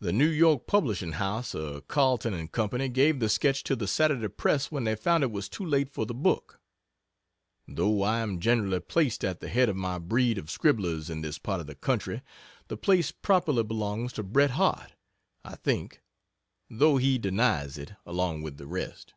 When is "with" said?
18.40-18.56